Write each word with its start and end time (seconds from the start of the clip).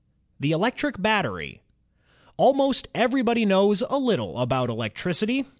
The 0.39 0.49
Electric 0.51 0.99
Battery 0.99 1.61
Almost 2.35 2.87
everybody 2.95 3.45
knows 3.45 3.83
a 3.83 3.97
little 3.99 4.39
about 4.39 4.67
electricity. 4.71 5.45